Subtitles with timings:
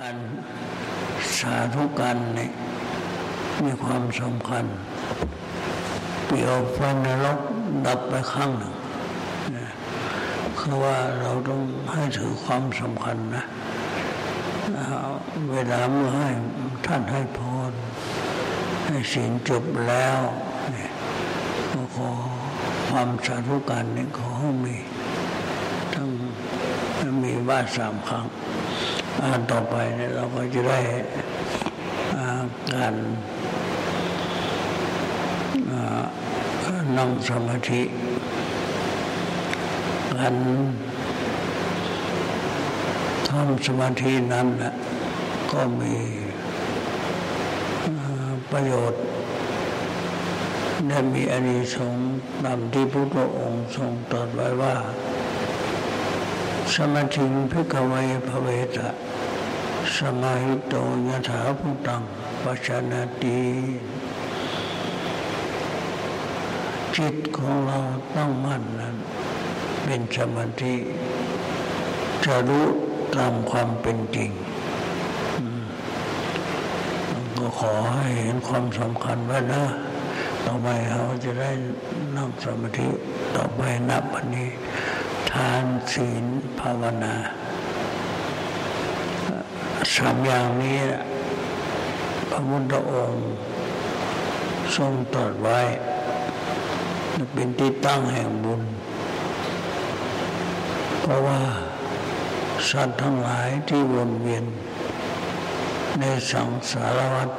[0.00, 2.50] กาธุกันเนี่ย
[3.64, 4.64] มีความสำคัญ
[6.26, 7.38] เปลี่ยวไฟนรก
[7.86, 8.74] ดับไปข้างหนึ่ง
[10.58, 11.60] คือว่าเราต้อง
[11.92, 13.44] ให้ถือความสำคัญนะ
[15.52, 16.28] เวลาเมื่อให้
[16.86, 17.40] ท่านให้พ
[17.70, 17.72] ร
[18.86, 20.18] ให้ศีลจบแล้ว
[20.72, 20.90] เนี่ย
[21.94, 22.10] ขอ
[22.88, 24.76] ความสาธุการนี่ขอให้มี
[25.94, 26.08] ทั้ง
[27.22, 28.26] มีว่าสามครั้ง
[29.50, 30.78] ต่อไปเนี่ยเราก็จะได้
[32.72, 32.94] การ
[36.96, 37.82] นั่งสมาธิ
[40.16, 40.34] การ
[43.28, 44.74] ทำสมาธินั้นนะ
[45.52, 45.94] ก็มี
[48.50, 49.02] ประโยชน์
[50.86, 52.06] และมีอานิสงส์
[52.44, 54.74] ตามที่พระพุทธองค์ทรงตรัสไว้ว่า
[56.74, 57.94] สมาธิพิกเว
[58.28, 58.88] ภเวทะ
[59.96, 60.74] สมาหิโต
[61.08, 62.02] ยถาภูตัง
[62.42, 63.40] ปัจนาตี
[66.96, 67.78] จิตของเรา
[68.14, 68.96] ต้องมั่นนั้น
[69.82, 70.74] เป็นสมาธิ
[72.24, 72.66] จะรู้
[73.16, 74.30] ตามความเป็นจริง
[77.38, 79.62] ก็ขอให้เห็นความสำคัญไว้นะ
[80.44, 81.50] ต่อไปเขาจะได้
[82.16, 82.88] นั่งสมาธิ
[83.36, 84.50] ต่อไปนับวันนี้
[85.32, 86.24] ทานศีล
[86.60, 87.14] ภาวนา
[89.94, 90.80] สามอย่างนี้
[92.30, 93.26] พระพุทธองค์
[94.76, 95.60] ทรงตรัสไว้
[97.32, 98.62] เป็นที่ตั้งแห่งบุญ
[101.00, 101.40] เพราะว่า
[102.70, 104.44] สัตว์ทั้งหลายที่วนเวียน
[106.00, 107.30] ในสังสารวัฏ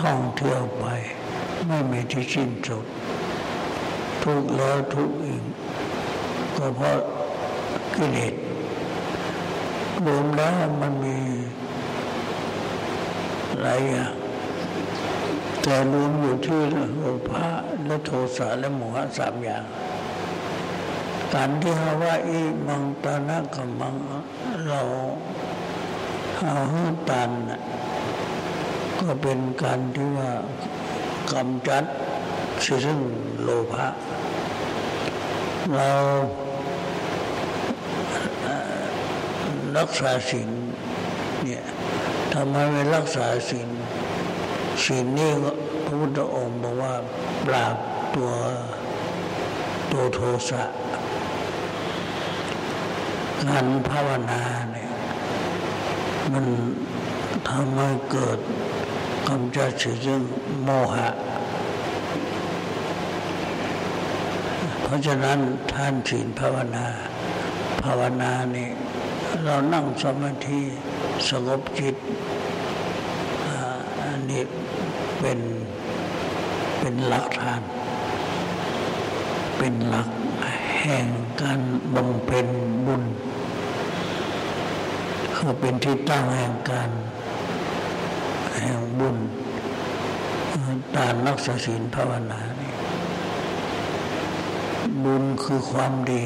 [0.00, 0.84] ท่องเที่ยวไป
[1.66, 2.86] ไม่มีที่สิ้นสุด
[4.22, 5.44] ทุกแล้วทุกอีก
[6.58, 6.98] ก็เพราะ
[7.94, 8.34] กิเลส
[10.06, 11.16] รวมแล้วมันมี
[13.60, 14.12] หลายอย่าง
[15.62, 16.60] แต่รวมอยู่ที่
[16.96, 17.46] โลภะ
[17.86, 19.64] และโทสะและโมหะสามอย่าง
[21.34, 23.94] การที่เราว่าอีมังตานะกับมัง
[24.66, 24.80] เรา
[26.38, 27.30] เอาหื้ตัน
[29.00, 30.30] ก็เป็นการที่ว่า
[31.32, 31.84] กำจัด
[32.64, 33.00] ซึ่ง
[33.42, 33.86] โลภะ
[35.74, 35.90] เรา
[39.78, 40.50] รักษาศีล
[41.44, 41.64] เนี่ย
[42.32, 43.68] ทำไมไม่รักษาศีล
[44.84, 45.30] ศีลนี่
[45.84, 46.94] พระพุทธองค์บอกว่า
[47.46, 47.76] ปราบ
[48.14, 48.30] ตัว
[49.92, 50.62] ตัวโทสะ
[53.44, 54.42] การภาวนา
[54.72, 54.90] เนี่ย
[56.32, 56.46] มัน
[57.48, 58.38] ทำให้เกิด
[59.28, 60.20] กำจัดสิ่ง
[60.64, 61.08] โมหะ
[64.82, 65.38] เพราะฉะนั้น
[65.72, 66.86] ท่านศีลภาวนา
[67.84, 68.68] ภาวนานี่
[69.44, 70.60] เรานั่งสมาธิ
[71.28, 71.96] สงบจิต
[74.02, 74.42] อันนี้
[75.20, 75.40] เป็น
[76.78, 77.62] เป็นหลักฐาน
[79.58, 80.08] เป็นหลัก
[80.80, 81.06] แห่ง
[81.42, 81.60] การ
[81.94, 82.48] บำเพ็ญ
[82.86, 83.02] บุญ
[85.36, 86.90] คือเป็นที่ตั้งแห่งการ
[88.60, 89.16] แห่งบุญ
[90.96, 92.72] การรักษาศีลภาวนานี่
[95.04, 96.24] บุญคือความดี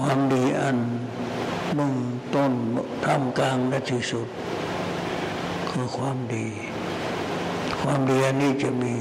[0.00, 0.78] ความดีอัน
[1.74, 1.96] เบื้อง
[2.34, 2.52] ต้น
[3.04, 4.28] ท่ามกลางและที่สุด
[5.70, 6.46] คือความดี
[7.80, 8.94] ความดีอันนี้จะมี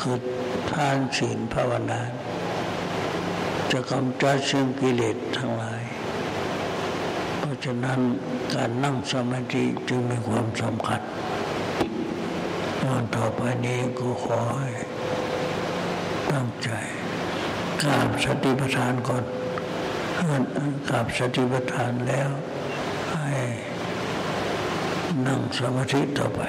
[0.00, 0.18] คือ
[0.70, 2.00] ทานศีลภาวนา
[3.72, 5.82] จะกำจัดซึ่งกิเลสทั้งหลาย
[7.38, 8.00] เพราะฉะนั้น
[8.54, 11.00] การนั่งสมาธิจึงมีความสำคัญ
[12.82, 14.70] ตอนต่อไปนี้ก็ขอให้
[16.32, 16.68] ตั้งใจ
[17.82, 19.24] กราบสติปัฏฐานก่อน
[20.90, 22.30] กับสติปัฏฐานแล้ว
[23.12, 23.34] ให้
[25.26, 26.40] นั่งสมาธิต่อไป